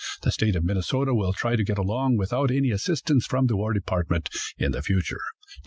[0.23, 3.71] The State of Minnesota will try to get along without any assistance from the war
[3.71, 5.21] department in the future.